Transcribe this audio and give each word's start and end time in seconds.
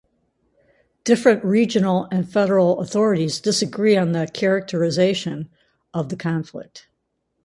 Different 1.03 1.45
regional 1.45 2.07
and 2.11 2.27
federal 2.27 2.79
authorities 2.79 3.39
disagree 3.39 3.95
on 3.95 4.13
the 4.13 4.25
characterisation 4.33 5.47
of 5.93 6.09
the 6.09 6.17
conflict. 6.17 6.87